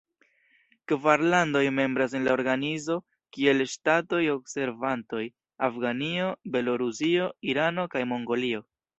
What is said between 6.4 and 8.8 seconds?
Belorusio, Irano kaj Mongolio.